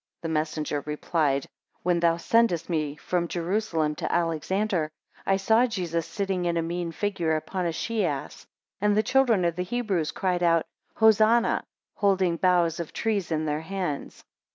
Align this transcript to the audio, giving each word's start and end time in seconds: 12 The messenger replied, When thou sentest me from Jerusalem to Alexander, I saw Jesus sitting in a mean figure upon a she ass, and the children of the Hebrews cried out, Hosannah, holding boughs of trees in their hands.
12 0.21 0.21
The 0.23 0.33
messenger 0.33 0.81
replied, 0.87 1.45
When 1.83 1.99
thou 1.99 2.17
sentest 2.17 2.69
me 2.71 2.95
from 2.95 3.27
Jerusalem 3.27 3.93
to 3.97 4.11
Alexander, 4.11 4.89
I 5.27 5.37
saw 5.37 5.67
Jesus 5.67 6.07
sitting 6.07 6.45
in 6.45 6.57
a 6.57 6.63
mean 6.63 6.91
figure 6.91 7.35
upon 7.35 7.67
a 7.67 7.71
she 7.71 8.03
ass, 8.03 8.47
and 8.79 8.97
the 8.97 9.03
children 9.03 9.45
of 9.45 9.55
the 9.55 9.61
Hebrews 9.63 10.11
cried 10.11 10.41
out, 10.41 10.65
Hosannah, 10.95 11.63
holding 11.93 12.37
boughs 12.37 12.79
of 12.79 12.91
trees 12.93 13.31
in 13.31 13.45
their 13.45 13.61
hands. 13.61 14.23